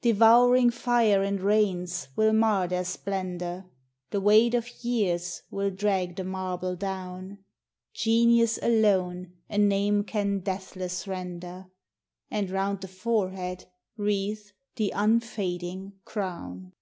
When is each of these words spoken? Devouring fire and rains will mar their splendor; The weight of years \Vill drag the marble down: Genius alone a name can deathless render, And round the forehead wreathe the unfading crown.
Devouring 0.00 0.70
fire 0.70 1.22
and 1.22 1.38
rains 1.38 2.08
will 2.16 2.32
mar 2.32 2.66
their 2.66 2.82
splendor; 2.86 3.66
The 4.08 4.22
weight 4.22 4.54
of 4.54 4.82
years 4.82 5.42
\Vill 5.50 5.70
drag 5.70 6.16
the 6.16 6.24
marble 6.24 6.76
down: 6.76 7.44
Genius 7.92 8.58
alone 8.62 9.34
a 9.50 9.58
name 9.58 10.02
can 10.02 10.38
deathless 10.38 11.06
render, 11.06 11.66
And 12.30 12.50
round 12.50 12.80
the 12.80 12.88
forehead 12.88 13.66
wreathe 13.98 14.46
the 14.76 14.94
unfading 14.96 15.98
crown. 16.06 16.72